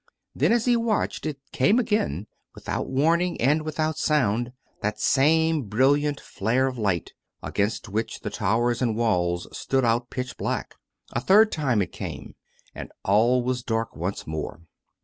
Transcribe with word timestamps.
Then, 0.33 0.51
as 0.51 0.65
he 0.65 0.75
watched, 0.75 1.27
it 1.27 1.37
came 1.51 1.77
again, 1.77 2.25
with 2.55 2.67
out 2.67 2.89
warning 2.89 3.39
and 3.39 3.61
without 3.61 3.99
sound— 3.99 4.51
that 4.81 4.99
same 4.99 5.65
brilliant 5.65 6.19
flare 6.19 6.65
of 6.65 6.79
light, 6.79 7.13
against 7.43 7.87
which 7.87 8.21
the 8.21 8.31
towers 8.31 8.81
and 8.81 8.97
walls 8.97 9.47
stood 9.55 9.85
out 9.85 10.09
pitch 10.09 10.37
black. 10.39 10.73
A 11.13 11.19
third 11.21 11.51
time 11.51 11.83
it 11.83 11.91
came, 11.91 12.33
and 12.73 12.91
all 13.05 13.43
was 13.43 13.61
dark 13.61 13.95
once 13.95 14.25
more. 14.25 14.61